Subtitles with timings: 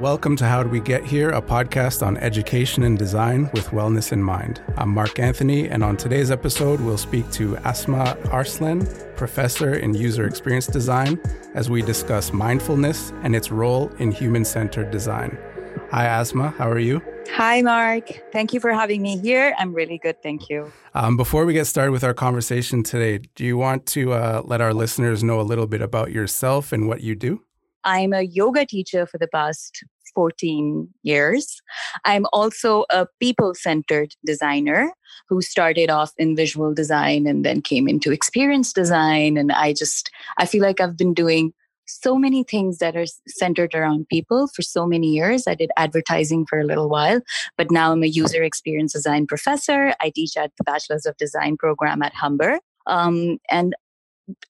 [0.00, 4.12] Welcome to How Do We Get Here, a podcast on education and design with wellness
[4.12, 4.60] in mind.
[4.76, 8.86] I'm Mark Anthony, and on today's episode, we'll speak to Asma Arslan,
[9.16, 11.18] professor in user experience design,
[11.54, 15.38] as we discuss mindfulness and its role in human centered design.
[15.90, 16.50] Hi, Asma.
[16.58, 17.00] How are you?
[17.30, 18.22] Hi, Mark.
[18.32, 19.54] Thank you for having me here.
[19.58, 20.22] I'm really good.
[20.22, 20.70] Thank you.
[20.92, 24.60] Um, before we get started with our conversation today, do you want to uh, let
[24.60, 27.45] our listeners know a little bit about yourself and what you do?
[27.86, 29.84] I'm a yoga teacher for the past
[30.14, 31.60] 14 years.
[32.04, 34.92] I'm also a people centered designer
[35.28, 39.36] who started off in visual design and then came into experience design.
[39.36, 41.52] And I just, I feel like I've been doing
[41.86, 45.46] so many things that are centered around people for so many years.
[45.46, 47.20] I did advertising for a little while,
[47.56, 49.94] but now I'm a user experience design professor.
[50.00, 52.58] I teach at the Bachelor's of Design program at Humber.
[52.88, 53.74] Um, and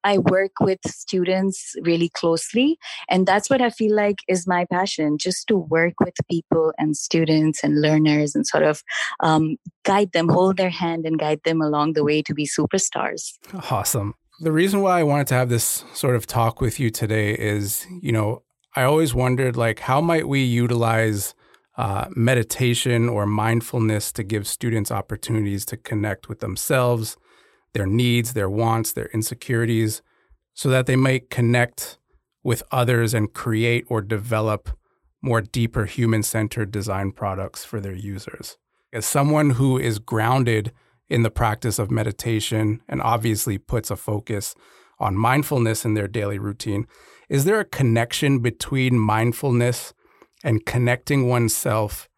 [0.05, 2.79] I work with students really closely.
[3.09, 6.97] And that's what I feel like is my passion just to work with people and
[6.97, 8.83] students and learners and sort of
[9.21, 13.32] um, guide them, hold their hand, and guide them along the way to be superstars.
[13.71, 14.15] Awesome.
[14.41, 17.87] The reason why I wanted to have this sort of talk with you today is,
[18.02, 18.43] you know,
[18.74, 21.35] I always wondered like, how might we utilize
[21.79, 27.16] uh, meditation or mindfulness to give students opportunities to connect with themselves
[27.77, 30.01] their needs, their wants, their insecurities,
[30.55, 31.99] so that they might connect
[32.43, 34.71] with others and create or develop
[35.21, 38.57] more deeper human centered design products for their users.
[38.95, 40.73] As someone who is grounded
[41.10, 44.54] in the practice of meditation and obviously puts a focus
[44.99, 46.87] on mindfulness in their daily routine,
[47.29, 49.93] is there a connection between mindfulness
[50.43, 52.09] and connecting oneself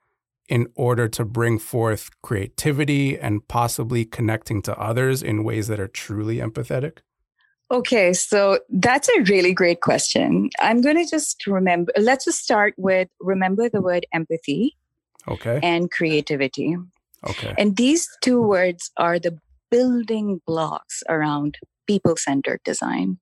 [0.48, 5.88] in order to bring forth creativity and possibly connecting to others in ways that are
[5.88, 6.98] truly empathetic?
[7.70, 10.48] Okay, so that's a really great question.
[10.58, 14.74] I'm going to just remember, let's just start with remember the word empathy
[15.28, 15.60] okay.
[15.62, 16.76] and creativity.
[17.28, 17.54] Okay.
[17.58, 19.38] And these two words are the
[19.70, 23.18] building blocks around people centered design.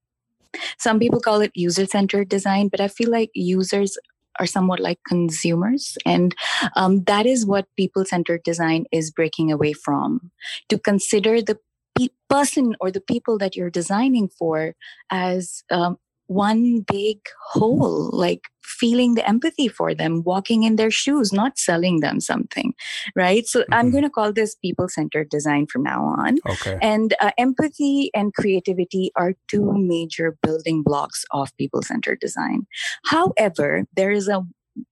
[0.78, 3.98] Some people call it user centered design, but I feel like users
[4.38, 5.96] are somewhat like consumers.
[6.04, 6.34] And
[6.76, 10.30] um, that is what people centered design is breaking away from
[10.68, 11.58] to consider the
[11.98, 14.74] pe- person or the people that you're designing for
[15.10, 17.18] as um, one big
[17.50, 22.74] whole, like feeling the empathy for them, walking in their shoes, not selling them something,
[23.14, 23.46] right?
[23.46, 23.74] So mm-hmm.
[23.74, 26.38] I'm going to call this people centered design from now on.
[26.48, 26.78] Okay.
[26.82, 32.66] And uh, empathy and creativity are two major building blocks of people centered design.
[33.04, 34.42] However, there is a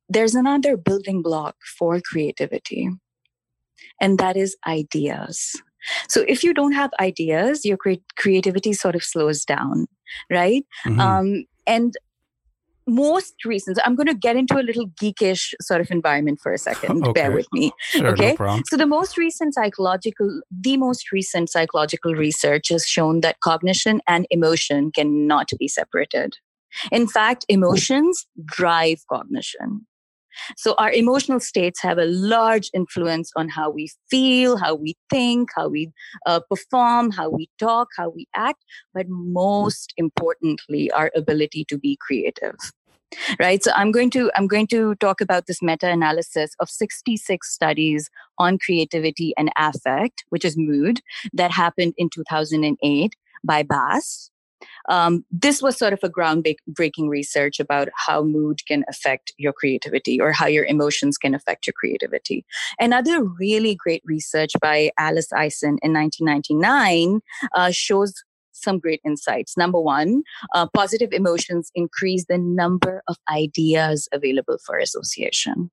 [0.08, 2.88] there's another building block for creativity,
[4.00, 5.60] and that is ideas.
[6.08, 9.86] So if you don't have ideas, your cre- creativity sort of slows down,
[10.30, 10.64] right?
[10.86, 11.00] Mm-hmm.
[11.00, 11.94] Um, and
[12.86, 16.58] most reasons i'm going to get into a little geekish sort of environment for a
[16.58, 17.12] second okay.
[17.12, 22.14] bear with me sure, okay no so the most recent psychological the most recent psychological
[22.14, 26.36] research has shown that cognition and emotion cannot be separated
[26.92, 29.86] in fact emotions drive cognition
[30.56, 35.50] so our emotional states have a large influence on how we feel, how we think,
[35.54, 35.90] how we
[36.26, 41.96] uh, perform, how we talk, how we act, but most importantly, our ability to be
[42.00, 42.56] creative
[43.38, 43.62] right?
[43.62, 48.10] So i'm going to i'm going to talk about this meta analysis of 66 studies
[48.38, 51.00] on creativity and affect which is mood
[51.32, 54.30] that happened in 2008 by Baas
[54.88, 60.20] um, this was sort of a groundbreaking research about how mood can affect your creativity
[60.20, 62.44] or how your emotions can affect your creativity.
[62.78, 67.20] Another really great research by Alice Isen in 1999
[67.54, 68.14] uh, shows
[68.52, 69.56] some great insights.
[69.56, 70.22] Number one,
[70.54, 75.70] uh, positive emotions increase the number of ideas available for association.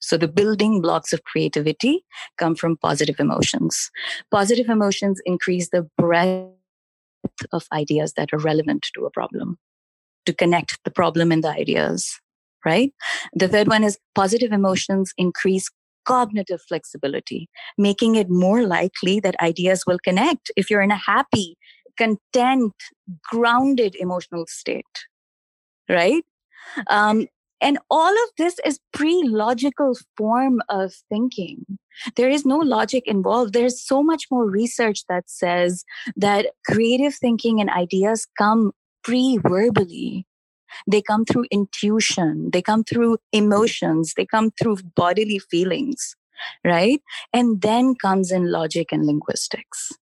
[0.00, 2.04] So the building blocks of creativity
[2.36, 3.90] come from positive emotions.
[4.30, 6.50] Positive emotions increase the breadth
[7.52, 9.58] of ideas that are relevant to a problem
[10.26, 12.20] to connect the problem and the ideas,
[12.64, 12.92] right?
[13.34, 15.68] The third one is positive emotions increase
[16.04, 17.48] cognitive flexibility,
[17.78, 21.56] making it more likely that ideas will connect if you're in a happy,
[21.96, 22.72] content,
[23.30, 24.84] grounded emotional state,
[25.88, 26.24] right?
[26.88, 27.26] Um,
[27.62, 31.64] and all of this is pre-logical form of thinking.
[32.16, 33.52] There is no logic involved.
[33.52, 35.84] There's so much more research that says
[36.16, 38.72] that creative thinking and ideas come
[39.04, 40.26] pre-verbally.
[40.90, 42.50] They come through intuition.
[42.52, 44.14] They come through emotions.
[44.16, 46.16] They come through bodily feelings,
[46.64, 47.00] right?
[47.32, 49.92] And then comes in logic and linguistics.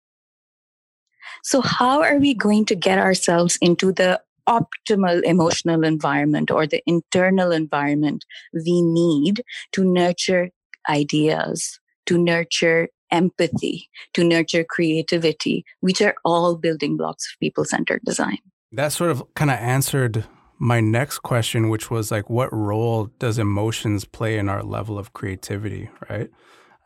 [1.42, 6.82] So, how are we going to get ourselves into the optimal emotional environment or the
[6.86, 9.42] internal environment we need
[9.72, 10.50] to nurture
[10.88, 18.00] ideas, to nurture empathy, to nurture creativity, which are all building blocks of people centered
[18.04, 18.38] design.
[18.72, 20.24] That sort of kind of answered
[20.58, 25.12] my next question, which was like, what role does emotions play in our level of
[25.12, 26.30] creativity, right?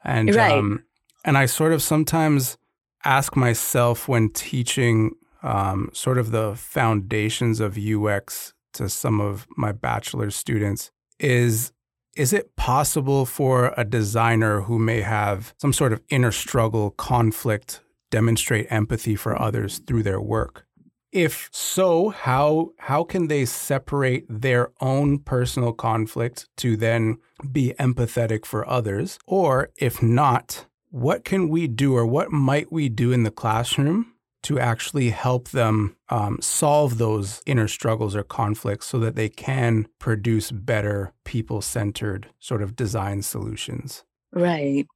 [0.04, 0.52] And right.
[0.52, 0.84] Um,
[1.24, 2.56] and I sort of sometimes
[3.04, 5.12] ask myself when teaching
[5.44, 11.70] um, sort of the foundations of UX to some of my bachelor students is
[12.16, 17.80] is it possible for a designer who may have some sort of inner struggle, conflict,
[18.10, 20.64] demonstrate empathy for others through their work?
[21.10, 27.18] If so, how how can they separate their own personal conflict to then
[27.50, 29.18] be empathetic for others?
[29.26, 34.13] Or if not, what can we do or what might we do in the classroom
[34.44, 39.88] to actually help them um, solve those inner struggles or conflicts so that they can
[39.98, 44.04] produce better people centered sort of design solutions?
[44.32, 44.86] Right,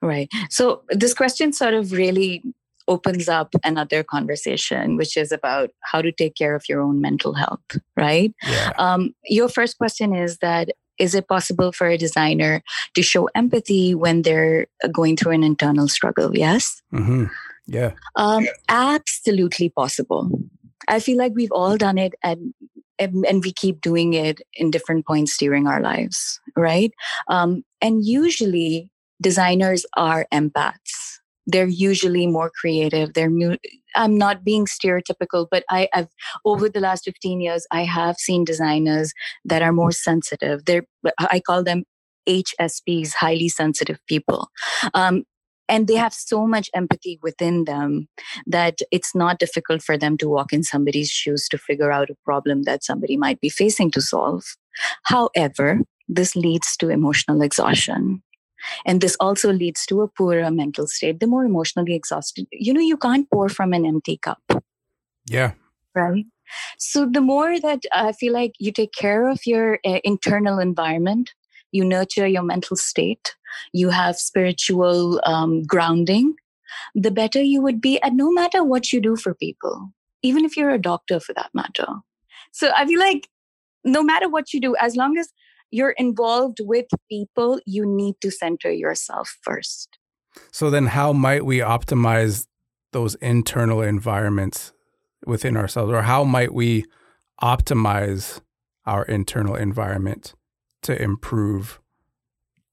[0.00, 0.28] right.
[0.50, 2.42] So this question sort of really
[2.88, 7.34] opens up another conversation, which is about how to take care of your own mental
[7.34, 7.60] health,
[7.96, 8.34] right?
[8.46, 8.72] Yeah.
[8.78, 12.62] Um, your first question is that is it possible for a designer
[12.94, 16.36] to show empathy when they're going through an internal struggle?
[16.36, 16.82] Yes.
[16.92, 17.24] Mm-hmm.
[17.66, 17.92] Yeah.
[18.16, 20.30] Um, absolutely possible.
[20.88, 22.54] I feel like we've all done it and
[22.98, 26.92] and we keep doing it in different points during our lives, right?
[27.28, 31.18] Um, and usually designers are empaths.
[31.46, 33.14] They're usually more creative.
[33.14, 33.56] They're
[33.96, 36.08] I'm not being stereotypical, but I, have
[36.44, 39.12] over the last 15 years, I have seen designers
[39.44, 40.64] that are more sensitive.
[40.64, 40.84] They're
[41.18, 41.84] I call them
[42.28, 44.48] HSPs, highly sensitive people.
[44.94, 45.24] Um,
[45.68, 48.08] and they have so much empathy within them
[48.46, 52.16] that it's not difficult for them to walk in somebody's shoes to figure out a
[52.24, 54.44] problem that somebody might be facing to solve.
[55.04, 58.22] However, this leads to emotional exhaustion.
[58.86, 61.20] And this also leads to a poorer mental state.
[61.20, 64.42] The more emotionally exhausted, you know, you can't pour from an empty cup.
[65.28, 65.52] Yeah.
[65.94, 66.26] Right.
[66.78, 71.32] So the more that I feel like you take care of your uh, internal environment,
[71.70, 73.34] you nurture your mental state,
[73.72, 76.34] you have spiritual um, grounding,
[76.94, 80.56] the better you would be at no matter what you do for people, even if
[80.56, 81.86] you're a doctor for that matter.
[82.52, 83.28] So I feel like
[83.84, 85.32] no matter what you do, as long as
[85.70, 89.98] you're involved with people, you need to center yourself first.
[90.50, 92.46] So then, how might we optimize
[92.92, 94.72] those internal environments
[95.26, 96.84] within ourselves, or how might we
[97.42, 98.40] optimize
[98.86, 100.34] our internal environment
[100.82, 101.80] to improve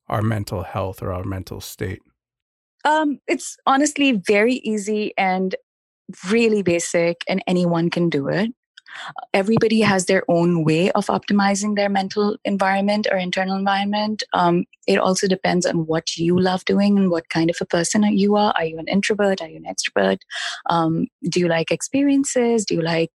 [0.09, 2.01] our mental health or our mental state?
[2.85, 5.55] Um, it's honestly very easy and
[6.29, 8.51] really basic, and anyone can do it.
[9.33, 14.23] Everybody has their own way of optimizing their mental environment or internal environment.
[14.33, 18.03] Um, it also depends on what you love doing and what kind of a person
[18.03, 18.51] you are.
[18.57, 19.41] Are you an introvert?
[19.41, 20.19] Are you an extrovert?
[20.69, 22.65] Um, do you like experiences?
[22.65, 23.11] Do you like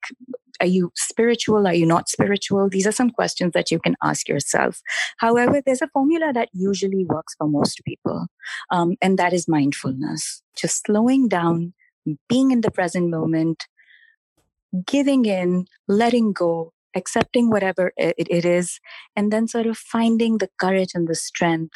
[0.63, 1.67] are you spiritual?
[1.67, 2.69] Are you not spiritual?
[2.69, 4.81] These are some questions that you can ask yourself.
[5.19, 8.29] However, there's a formula that usually works for most people,
[8.71, 10.43] um, and that is mindfulness.
[10.57, 11.75] Just slowing down,
[12.29, 13.67] being in the present moment,
[14.87, 18.79] giving in, letting go, accepting whatever it, it is,
[19.17, 21.75] and then sort of finding the courage and the strength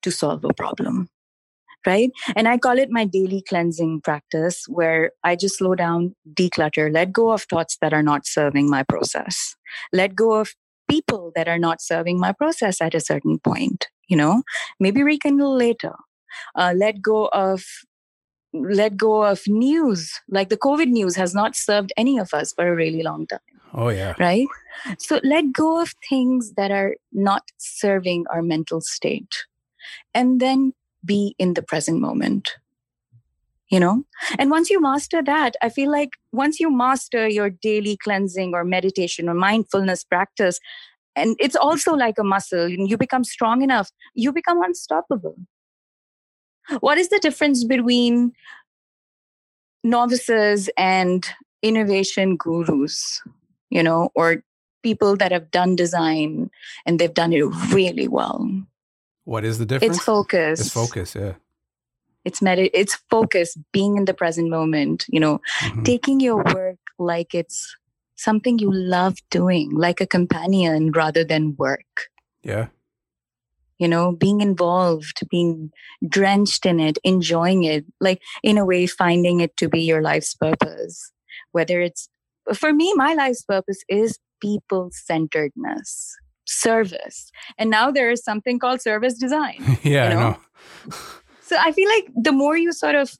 [0.00, 1.10] to solve a problem
[1.86, 2.10] right?
[2.36, 7.12] And I call it my daily cleansing practice where I just slow down, declutter, let
[7.12, 9.56] go of thoughts that are not serving my process,
[9.92, 10.54] let go of
[10.88, 14.42] people that are not serving my process at a certain point, you know,
[14.78, 15.94] maybe rekindle later.
[16.54, 17.62] Uh, let go of
[18.54, 20.12] let go of news.
[20.28, 23.40] Like the covid news has not served any of us for a really long time.
[23.74, 24.14] Oh yeah.
[24.18, 24.46] Right?
[24.98, 29.34] So let go of things that are not serving our mental state.
[30.14, 30.72] And then
[31.04, 32.56] be in the present moment
[33.72, 34.04] you know?
[34.38, 38.64] And once you master that i feel like once you master your daily cleansing or
[38.64, 40.60] meditation or mindfulness practice
[41.16, 45.36] and it's also like a muscle you become strong enough you become unstoppable.
[46.80, 48.32] What is the difference between
[49.82, 51.28] novices and
[51.62, 53.22] innovation gurus
[53.70, 54.44] you know or
[54.82, 56.50] people that have done design
[56.86, 57.42] and they've done it
[57.72, 58.48] really well
[59.24, 59.96] what is the difference?
[59.96, 60.60] It's focus.
[60.60, 61.34] It's focus, yeah.
[62.24, 65.82] It's med- it's focus, being in the present moment, you know, mm-hmm.
[65.82, 67.76] taking your work like it's
[68.14, 72.08] something you love doing, like a companion rather than work.
[72.42, 72.68] Yeah.
[73.78, 75.72] You know, being involved, being
[76.08, 80.34] drenched in it, enjoying it, like in a way, finding it to be your life's
[80.34, 81.10] purpose,
[81.50, 82.08] whether it's
[82.54, 87.30] for me, my life's purpose is people centeredness, service.
[87.58, 89.56] And now there is something called service design.
[89.82, 90.20] yeah, you know?
[90.20, 90.96] I know.
[91.42, 93.16] so I feel like the more you sort of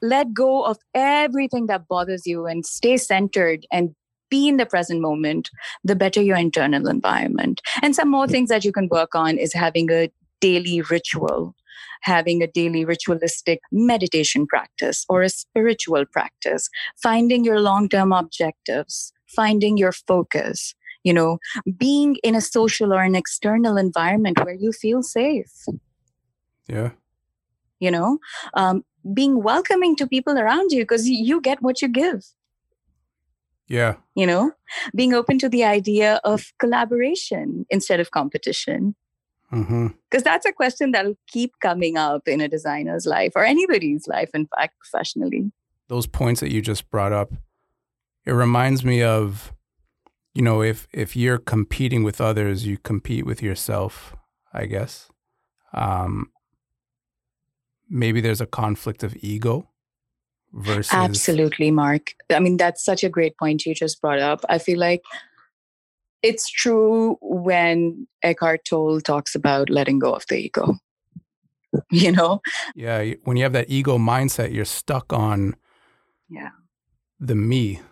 [0.00, 3.94] let go of everything that bothers you and stay centered and
[4.30, 5.50] be in the present moment,
[5.82, 7.62] the better your internal environment.
[7.82, 10.10] And some more things that you can work on is having a
[10.40, 11.54] daily ritual
[12.02, 16.68] having a daily ritualistic meditation practice or a spiritual practice,
[17.02, 20.74] finding your long term objectives, finding your focus,
[21.08, 21.38] you know,
[21.78, 25.54] being in a social or an external environment where you feel safe.
[26.68, 26.90] Yeah.
[27.80, 28.18] You know,
[28.52, 28.84] um,
[29.14, 32.26] being welcoming to people around you because you get what you give.
[33.68, 33.94] Yeah.
[34.14, 34.52] You know,
[34.94, 38.94] being open to the idea of collaboration instead of competition.
[39.50, 40.18] Because mm-hmm.
[40.24, 44.46] that's a question that'll keep coming up in a designer's life or anybody's life, in
[44.54, 45.50] fact, professionally.
[45.88, 47.32] Those points that you just brought up,
[48.26, 49.54] it reminds me of,
[50.38, 54.14] you know, if if you're competing with others, you compete with yourself,
[54.52, 55.08] I guess.
[55.74, 56.30] Um,
[57.90, 59.68] maybe there's a conflict of ego
[60.52, 64.58] versus absolutely mark i mean that's such a great point you just brought up i
[64.58, 65.02] feel like
[66.22, 70.74] it's true when Eckhart Tolle talks about letting go of the ego.
[71.92, 72.40] You know?
[72.74, 75.54] Yeah, when you have that ego mindset, you're stuck on
[76.28, 76.48] yeah.
[77.20, 77.82] the me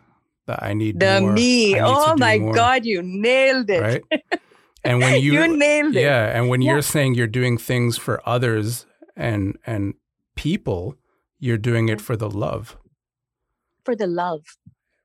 [0.47, 1.33] that I need the more.
[1.33, 1.81] me.
[1.81, 3.81] Oh my more, god, you nailed it.
[3.81, 4.05] Right?
[4.87, 6.03] And when you You nailed it.
[6.03, 6.73] Yeah, and when yeah.
[6.73, 8.87] you're saying you're doing things for others
[9.17, 9.95] and and
[10.37, 10.95] people,
[11.41, 12.77] you're doing it for the love.
[13.85, 14.45] For the love.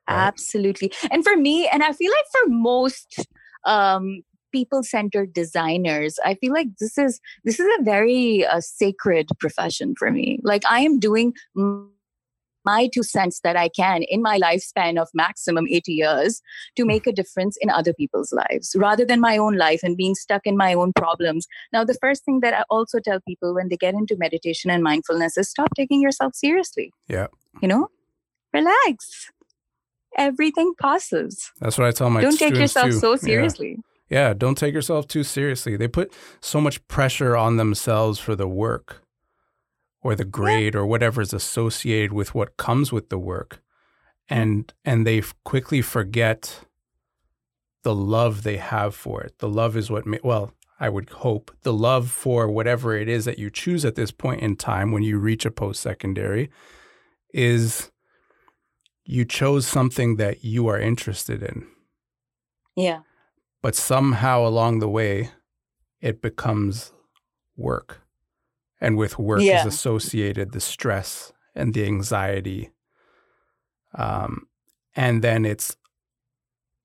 [0.08, 0.92] Absolutely.
[1.10, 3.26] And for me, and I feel like for most
[3.66, 4.22] um,
[4.52, 10.12] people-centered designers, I feel like this is this is a very uh, sacred profession for
[10.12, 10.40] me.
[10.44, 11.34] Like I am doing
[12.66, 16.42] my two cents that I can in my lifespan of maximum 80 years
[16.76, 20.16] to make a difference in other people's lives rather than my own life and being
[20.16, 21.48] stuck in my own problems.
[21.74, 24.84] Now, the first thing that I also tell people when they get into meditation and
[24.84, 26.92] mindfulness is stop taking yourself seriously.
[27.08, 27.28] Yeah.
[27.62, 27.88] You know,
[28.54, 29.32] relax
[30.18, 31.52] everything passes.
[31.60, 33.00] That's what I tell my Don't take yourself too.
[33.00, 33.78] so seriously.
[34.10, 34.30] Yeah.
[34.30, 35.78] yeah, don't take yourself too seriously.
[35.78, 39.04] They put so much pressure on themselves for the work
[40.02, 40.82] or the grade yeah.
[40.82, 43.62] or whatever is associated with what comes with the work.
[44.30, 46.66] And and they quickly forget
[47.84, 49.40] the love they have for it.
[49.40, 53.26] The love is what ma- well, I would hope the love for whatever it is
[53.26, 56.50] that you choose at this point in time when you reach a post secondary
[57.34, 57.92] is
[59.04, 61.68] you chose something that you are interested in.
[62.76, 63.02] Yeah.
[63.62, 65.32] But somehow along the way,
[66.00, 66.94] it becomes
[67.56, 68.02] work.
[68.82, 69.62] And with work yeah.
[69.62, 72.72] is associated the stress and the anxiety.
[73.96, 74.48] Um,
[74.96, 75.78] and then it's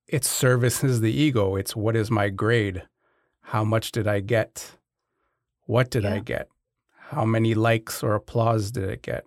[0.06, 1.56] it services the ego.
[1.56, 2.82] It's what is my grade?
[3.40, 4.76] How much did I get?
[5.64, 6.14] What did yeah.
[6.14, 6.48] I get?
[7.08, 9.24] How many likes or applause did it get?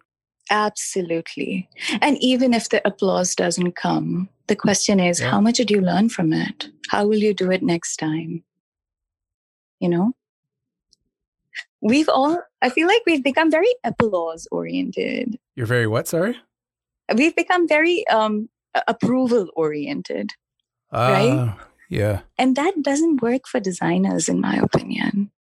[0.50, 1.70] Absolutely.
[2.02, 5.30] And even if the applause doesn't come, the question is yeah.
[5.30, 6.70] how much did you learn from it?
[6.90, 8.44] How will you do it next time?
[9.80, 10.14] You know?
[11.82, 15.40] We've all, I feel like we've become very applause oriented.
[15.56, 16.38] You're very what, sorry?
[17.14, 18.50] We've become very um,
[18.88, 20.32] approval oriented.
[20.92, 21.56] Uh, right?
[21.90, 22.22] Yeah.
[22.38, 25.32] And that doesn't work for designers, in my opinion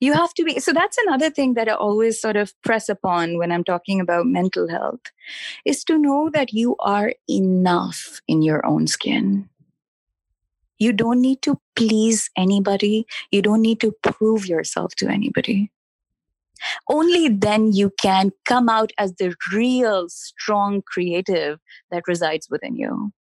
[0.00, 3.38] you have to be so that's another thing that i always sort of press upon
[3.38, 5.12] when i'm talking about mental health
[5.64, 9.48] is to know that you are enough in your own skin
[10.80, 13.06] you don't need to please anybody.
[13.30, 15.70] You don't need to prove yourself to anybody.
[16.88, 21.60] Only then you can come out as the real strong creative
[21.90, 23.12] that resides within you.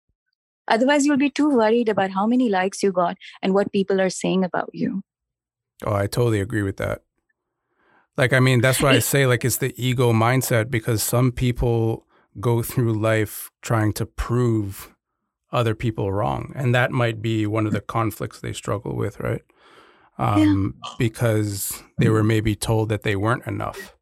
[0.67, 4.09] Otherwise you'll be too worried about how many likes you got and what people are
[4.09, 5.03] saying about you.
[5.85, 7.03] Oh, I totally agree with that.
[8.17, 12.05] Like, I mean, that's why I say, like, it's the ego mindset because some people
[12.39, 14.93] go through life trying to prove
[15.51, 16.53] other people wrong.
[16.56, 19.41] And that might be one of the conflicts they struggle with, right?
[20.18, 20.91] Um, yeah.
[20.98, 23.96] Because they were maybe told that they weren't enough.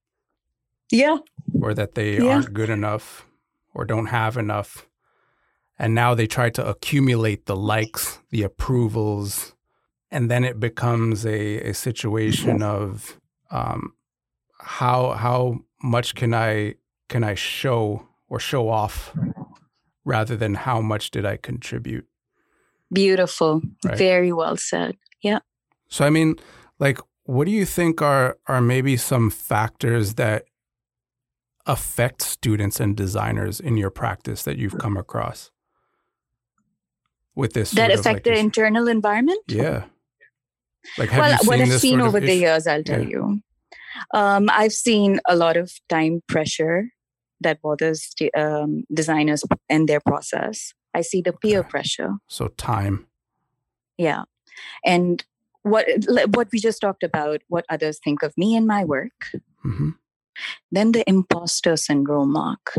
[0.92, 1.18] Yeah.
[1.62, 2.36] Or that they yeah.
[2.36, 3.26] aren't good enough
[3.74, 4.88] or don't have enough.
[5.80, 9.54] And now they try to accumulate the likes, the approvals,
[10.10, 13.20] and then it becomes a, a situation of
[13.52, 13.94] um,
[14.60, 16.76] how how much can I
[17.10, 19.16] can I show or show off
[20.08, 22.08] rather than how much did I contribute.
[22.92, 23.62] Beautiful.
[23.84, 23.98] Right?
[23.98, 24.96] Very well said.
[25.22, 25.40] Yeah.
[25.90, 26.38] So I mean,
[26.80, 30.46] like what do you think are are maybe some factors that
[31.66, 35.52] affect students and designers in your practice that you've come across
[37.36, 39.42] with this that affect like the internal environment?
[39.50, 39.84] Yeah.
[40.98, 43.10] Like, well, what I've seen over the years, I'll tell yeah.
[43.10, 43.42] you.
[44.14, 46.88] Um, I've seen a lot of time pressure
[47.42, 50.74] that bothers um, designers and their process.
[50.94, 51.70] I see the peer okay.
[51.70, 52.14] pressure.
[52.28, 53.08] So time.
[53.98, 54.24] Yeah,
[54.86, 55.24] and
[55.64, 55.88] what
[56.34, 59.32] what we just talked about, what others think of me and my work.
[59.66, 59.90] Mm-hmm.
[60.72, 62.78] Then the imposter syndrome, Mark.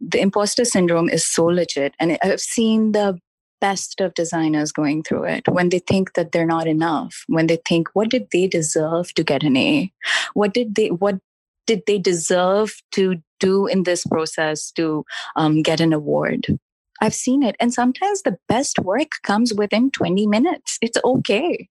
[0.00, 3.18] The imposter syndrome is so legit, and I've seen the
[3.60, 7.58] best of designers going through it when they think that they're not enough when they
[7.66, 9.90] think what did they deserve to get an a
[10.34, 11.18] what did they what
[11.66, 15.04] did they deserve to do in this process to
[15.36, 16.46] um, get an award?
[17.00, 20.78] I've seen it and sometimes the best work comes within 20 minutes.
[20.80, 21.68] It's okay.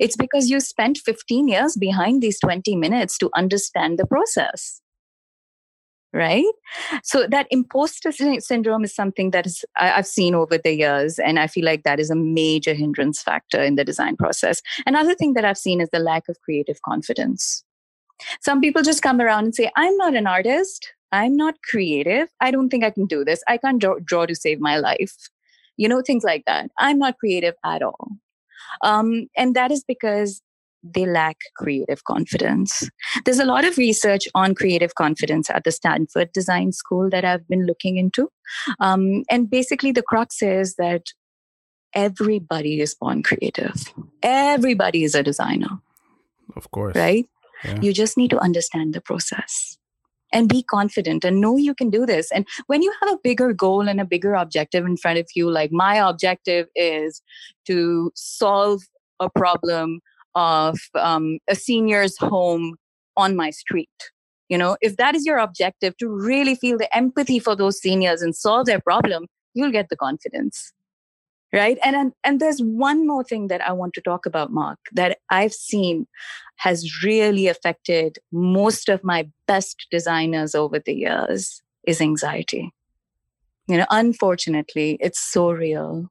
[0.00, 4.80] It's because you spent 15 years behind these 20 minutes to understand the process.
[6.14, 6.44] Right?
[7.04, 11.46] So that imposter syndrome is something that is i've seen over the years and i
[11.46, 14.60] feel like that is a major hindrance factor in the design process.
[14.86, 17.64] Another thing that i've seen is the lack of creative confidence
[18.40, 22.50] some people just come around and say i'm not an artist i'm not creative i
[22.50, 25.16] don't think i can do this i can't draw, draw to save my life
[25.76, 28.08] you know things like that i'm not creative at all
[28.82, 30.42] um, and that is because
[30.82, 32.88] they lack creative confidence.
[33.24, 37.46] There's a lot of research on creative confidence at the Stanford Design School that I've
[37.48, 38.28] been looking into.
[38.80, 41.06] Um, and basically, the crux is that
[41.94, 43.92] everybody is born creative,
[44.22, 45.78] everybody is a designer.
[46.56, 46.96] Of course.
[46.96, 47.26] Right?
[47.80, 49.78] You just need to understand the process
[50.32, 52.30] and be confident and know you can do this.
[52.32, 55.50] And when you have a bigger goal and a bigger objective in front of you,
[55.50, 57.22] like my objective is
[57.66, 58.82] to solve
[59.20, 60.00] a problem
[60.34, 62.76] of um, a senior's home
[63.16, 63.90] on my street.
[64.48, 68.22] You know, if that is your objective to really feel the empathy for those seniors
[68.22, 70.72] and solve their problem, you'll get the confidence.
[71.54, 71.78] Right.
[71.84, 75.18] And, and and there's one more thing that I want to talk about, Mark, that
[75.28, 76.06] I've seen
[76.56, 82.72] has really affected most of my best designers over the years is anxiety.
[83.68, 86.10] You know, unfortunately, it's so real.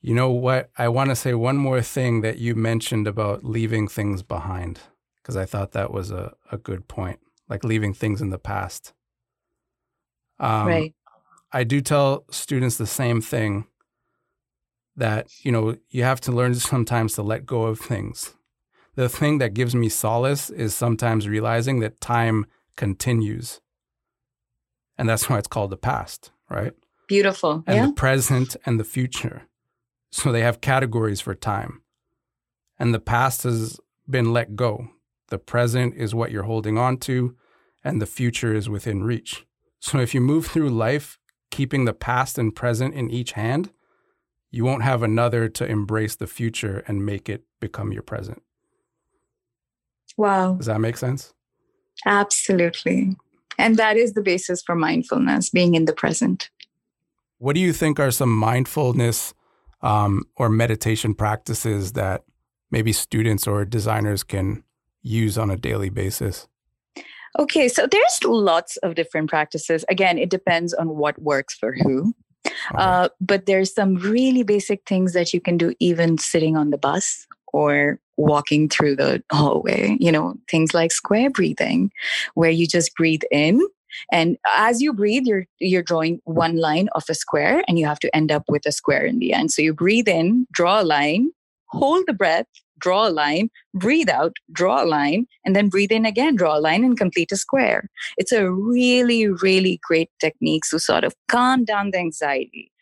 [0.00, 0.70] You know what?
[0.78, 4.80] I want to say one more thing that you mentioned about leaving things behind,
[5.16, 8.94] because I thought that was a, a good point, like leaving things in the past.
[10.38, 10.94] Um, right.
[11.52, 13.66] I do tell students the same thing
[14.96, 18.34] that, you know, you have to learn sometimes to let go of things.
[18.94, 23.60] The thing that gives me solace is sometimes realizing that time continues.
[24.98, 26.72] And that's why it's called the past, right?
[27.08, 27.64] Beautiful.
[27.66, 27.86] And yeah.
[27.86, 29.46] the present and the future.
[30.12, 31.82] So they have categories for time.
[32.78, 34.88] And the past has been let go.
[35.28, 37.36] The present is what you're holding on to,
[37.84, 39.46] and the future is within reach.
[39.78, 41.18] So if you move through life
[41.50, 43.70] keeping the past and present in each hand,
[44.50, 48.42] you won't have another to embrace the future and make it become your present.
[50.16, 50.54] Wow.
[50.54, 51.32] Does that make sense?
[52.06, 53.16] Absolutely.
[53.58, 56.50] And that is the basis for mindfulness, being in the present.
[57.38, 59.34] What do you think are some mindfulness
[59.82, 62.24] um, or meditation practices that
[62.70, 64.64] maybe students or designers can
[65.02, 66.48] use on a daily basis?
[67.38, 69.84] Okay, so there's lots of different practices.
[69.88, 72.14] Again, it depends on what works for who.
[72.74, 76.78] Uh, but there's some really basic things that you can do even sitting on the
[76.78, 79.96] bus or walking through the hallway.
[80.00, 81.90] You know, things like square breathing,
[82.34, 83.60] where you just breathe in
[84.12, 87.98] and as you breathe, you're you're drawing one line of a square, and you have
[88.00, 89.50] to end up with a square in the end.
[89.50, 91.30] So you breathe in, draw a line,
[91.68, 92.46] hold the breath,
[92.80, 96.60] draw a line, breathe out, draw a line, and then breathe in again, draw a
[96.60, 97.88] line, and complete a square.
[98.16, 102.72] It's a really, really great technique to sort of calm down the anxiety,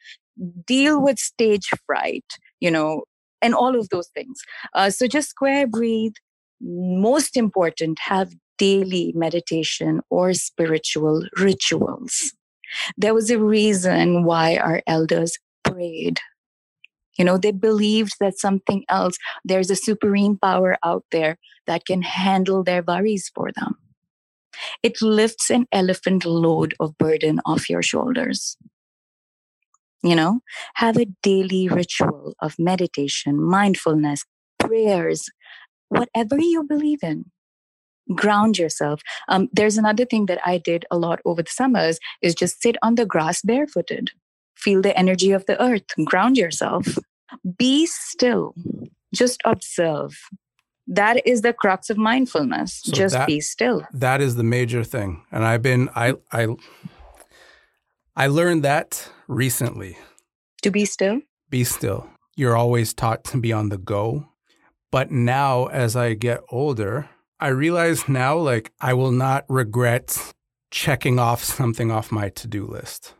[0.67, 2.25] deal with stage fright,
[2.61, 3.05] you know,
[3.43, 4.41] and all of those things.
[4.75, 6.15] Uh, so just square breathe.
[6.61, 12.33] Most important, have daily meditation or spiritual rituals.
[12.97, 16.21] There was a reason why our elders prayed.
[17.19, 22.03] You know, they believed that something else, there's a supreme power out there that can
[22.03, 23.77] handle their worries for them.
[24.83, 28.57] It lifts an elephant load of burden off your shoulders.
[30.03, 30.41] You know,
[30.75, 34.25] have a daily ritual of meditation, mindfulness,
[34.59, 35.29] prayers,
[35.89, 37.25] whatever you believe in
[38.15, 39.03] ground yourself.
[39.29, 42.77] Um, there's another thing that I did a lot over the summers is just sit
[42.83, 44.11] on the grass barefooted,
[44.59, 46.99] feel the energy of the earth, ground yourself,
[47.59, 48.55] be still,
[49.15, 50.13] just observe.
[50.87, 53.83] that is the crux of mindfulness so just that, be still.
[53.93, 56.47] that is the major thing and i've been i i
[58.17, 59.99] i learned that recently.
[60.63, 61.21] To be still?
[61.51, 62.09] Be still.
[62.37, 64.29] You're always taught to be on the go
[64.91, 67.09] but now as i get older
[67.41, 70.33] i realize now like i will not regret
[70.71, 73.15] checking off something off my to-do list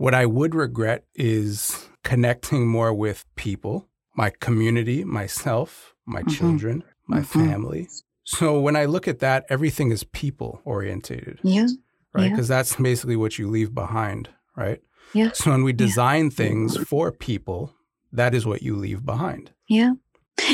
[0.00, 6.30] what i would regret is connecting more with people my community myself my mm-hmm.
[6.30, 7.50] children my mm-hmm.
[7.50, 7.88] family.
[8.24, 11.40] So when I look at that, everything is people orientated.
[11.42, 11.66] Yeah.
[12.14, 12.30] Right.
[12.30, 12.56] Because yeah.
[12.56, 14.30] that's basically what you leave behind.
[14.56, 14.80] Right.
[15.12, 15.32] Yeah.
[15.34, 16.30] So when we design yeah.
[16.30, 17.74] things for people,
[18.12, 19.50] that is what you leave behind.
[19.68, 19.92] Yeah.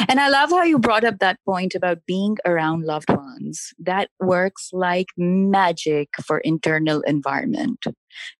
[0.08, 3.72] And I love how you brought up that point about being around loved ones.
[3.78, 7.84] That works like magic for internal environment.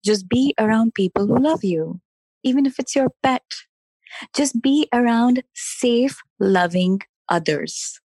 [0.05, 2.01] Just be around people who love you,
[2.43, 3.45] even if it's your pet.
[4.35, 8.01] Just be around safe, loving others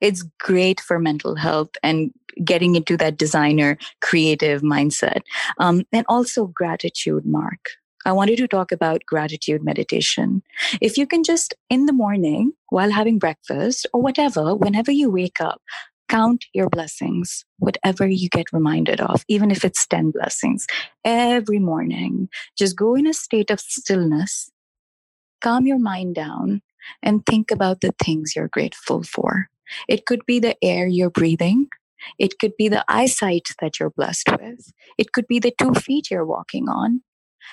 [0.00, 2.10] it's great for mental health and
[2.44, 5.20] getting into that designer creative mindset.
[5.58, 7.70] Um, and also gratitude, Mark.
[8.06, 10.42] I wanted to talk about gratitude meditation.
[10.80, 15.40] If you can just in the morning while having breakfast or whatever, whenever you wake
[15.40, 15.60] up,
[16.08, 20.66] count your blessings, whatever you get reminded of, even if it's 10 blessings
[21.04, 22.28] every morning.
[22.58, 24.50] Just go in a state of stillness,
[25.40, 26.62] calm your mind down,
[27.02, 29.48] and think about the things you're grateful for.
[29.88, 31.68] It could be the air you're breathing.
[32.18, 34.72] It could be the eyesight that you're blessed with.
[34.98, 37.02] It could be the two feet you're walking on.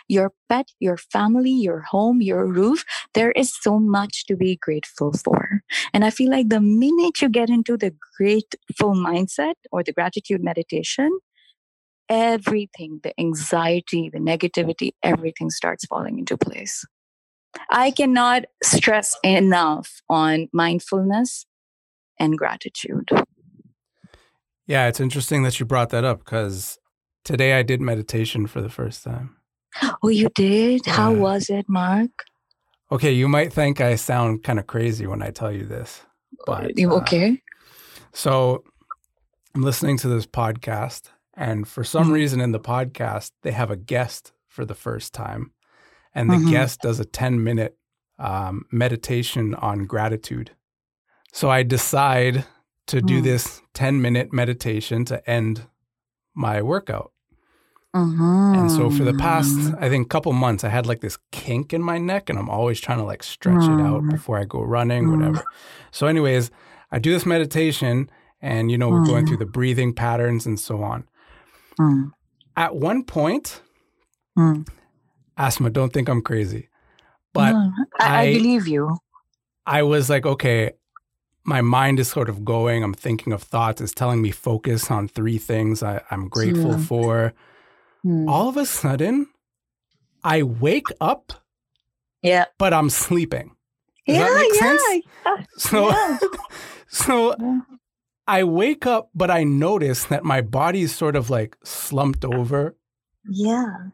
[0.07, 2.83] Your pet, your family, your home, your roof.
[3.13, 5.61] There is so much to be grateful for.
[5.93, 10.43] And I feel like the minute you get into the grateful mindset or the gratitude
[10.43, 11.19] meditation,
[12.09, 16.85] everything, the anxiety, the negativity, everything starts falling into place.
[17.69, 21.45] I cannot stress enough on mindfulness
[22.19, 23.09] and gratitude.
[24.65, 26.77] Yeah, it's interesting that you brought that up because
[27.23, 29.37] today I did meditation for the first time.
[30.01, 30.85] Oh, you did?
[30.85, 30.93] Yeah.
[30.93, 32.11] How was it, Mark?
[32.91, 36.01] Okay, you might think I sound kind of crazy when I tell you this.
[36.45, 37.41] But, uh, okay.
[38.13, 38.63] So
[39.53, 42.13] I'm listening to this podcast, and for some mm-hmm.
[42.13, 45.51] reason in the podcast, they have a guest for the first time.
[46.15, 46.51] And the mm-hmm.
[46.51, 47.77] guest does a 10 minute
[48.17, 50.51] um, meditation on gratitude.
[51.31, 52.45] So I decide
[52.87, 53.23] to do mm.
[53.23, 55.67] this 10 minute meditation to end
[56.33, 57.11] my workout.
[57.93, 58.53] Uh-huh.
[58.53, 59.83] And so for the past, mm-hmm.
[59.83, 62.79] I think, couple months, I had like this kink in my neck, and I'm always
[62.79, 64.11] trying to like stretch it out mm.
[64.11, 65.17] before I go running, mm.
[65.17, 65.43] whatever.
[65.91, 66.51] So, anyways,
[66.91, 68.09] I do this meditation,
[68.41, 71.07] and you know, we're going through the breathing patterns and so on.
[72.55, 73.61] At one point,
[75.37, 76.69] Asma, don't think I'm crazy,
[77.33, 77.55] but
[77.99, 78.97] I, I believe you.
[79.65, 80.71] I was like, okay,
[81.43, 82.83] my mind is sort of going.
[82.83, 83.81] I'm thinking of thoughts.
[83.81, 86.85] It's telling me focus on three things I, am grateful yeah.
[86.85, 87.33] for.
[88.07, 88.29] Hmm.
[88.29, 89.27] All of a sudden,
[90.23, 91.33] I wake up.
[92.21, 92.45] Yeah.
[92.57, 93.51] But I'm sleeping.
[94.07, 96.17] Does yeah, yeah, yeah, So, yeah.
[96.87, 97.59] so yeah.
[98.25, 102.77] I wake up, but I notice that my body is sort of like slumped over.
[103.29, 103.89] Yeah.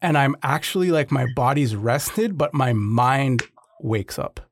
[0.00, 3.42] And I'm actually like my body's rested, but my mind
[3.80, 4.45] wakes up.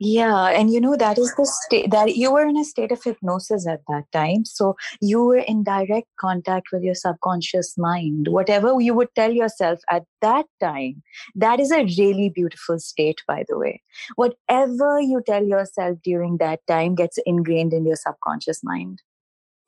[0.00, 3.02] Yeah, and you know that is the state that you were in a state of
[3.02, 4.44] hypnosis at that time.
[4.44, 8.28] So you were in direct contact with your subconscious mind.
[8.28, 11.02] Whatever you would tell yourself at that time,
[11.34, 13.82] that is a really beautiful state, by the way.
[14.14, 19.02] Whatever you tell yourself during that time gets ingrained in your subconscious mind.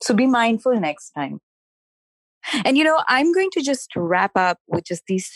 [0.01, 1.41] So be mindful next time.
[2.63, 5.29] And you know, I'm going to just wrap up with just these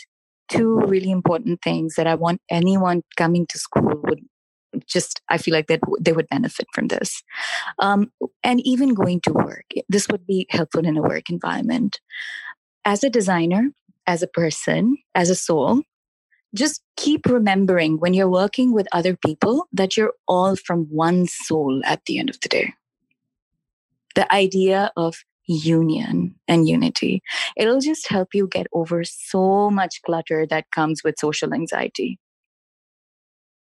[0.50, 4.24] two really important things that I want anyone coming to school would
[4.86, 7.22] just i feel like that they would benefit from this.
[7.78, 8.12] Um,
[8.42, 12.00] and even going to work this would be helpful in a work environment.
[12.84, 13.70] As a designer
[14.06, 15.82] as a person as a soul
[16.54, 21.82] just keep remembering when you're working with other people that you're all from one soul
[21.84, 22.72] at the end of the day.
[24.14, 25.16] The idea of
[25.48, 27.22] union and unity
[27.56, 32.18] it'll just help you get over so much clutter that comes with social anxiety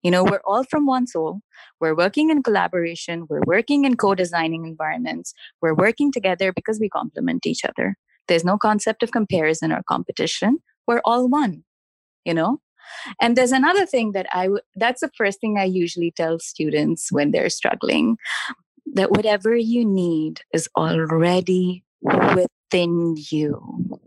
[0.03, 1.41] you know, we're all from one soul.
[1.81, 3.27] We're working in collaboration.
[3.29, 5.35] We're working in co designing environments.
[5.61, 7.97] We're working together because we complement each other.
[8.29, 10.59] There's no concept of comparison or competition.
[10.87, 11.65] We're all one,
[12.25, 12.61] you know?
[13.21, 17.51] And there's another thing that I—that's the first thing I usually tell students when they're
[17.51, 18.17] struggling
[18.95, 24.01] that whatever you need is already within you.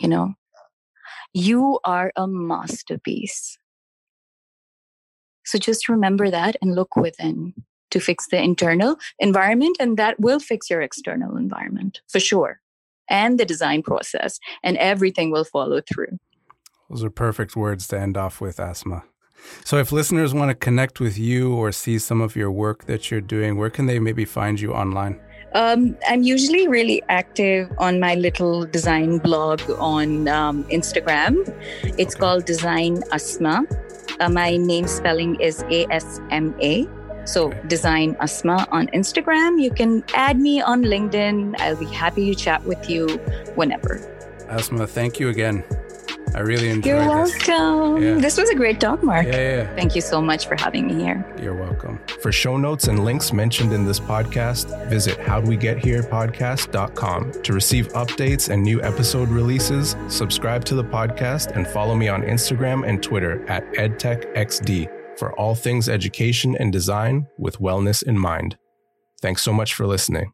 [0.00, 0.34] You know,
[1.32, 3.58] you are a masterpiece.
[5.50, 7.54] So just remember that and look within.
[7.90, 12.60] to fix the internal environment, and that will fix your external environment for sure,
[13.08, 16.16] and the design process, and everything will follow through.
[16.88, 19.02] Those are perfect words to end off with, Asma.
[19.64, 23.10] So, if listeners want to connect with you or see some of your work that
[23.10, 25.18] you're doing, where can they maybe find you online?
[25.52, 31.34] Um, I'm usually really active on my little design blog on um, Instagram.
[31.98, 32.20] It's okay.
[32.20, 33.66] called Design Asma.
[34.20, 36.86] Uh, my name spelling is A S M A.
[37.24, 39.60] So, Design Asma on Instagram.
[39.60, 41.58] You can add me on LinkedIn.
[41.58, 43.08] I'll be happy to chat with you
[43.54, 43.98] whenever.
[44.48, 45.64] Asma, thank you again.
[46.34, 48.02] I really enjoyed You're welcome.
[48.02, 48.14] Yeah.
[48.14, 49.26] This was a great talk, Mark.
[49.26, 49.74] Yeah, yeah.
[49.74, 51.24] Thank you so much for having me here.
[51.40, 52.00] You're welcome.
[52.20, 57.32] For show notes and links mentioned in this podcast, visit howdwegetherepodcast.com.
[57.42, 62.22] To receive updates and new episode releases, subscribe to the podcast and follow me on
[62.22, 64.88] Instagram and Twitter at edtechxd
[65.18, 68.56] for all things education and design with wellness in mind.
[69.20, 70.32] Thanks so much for listening.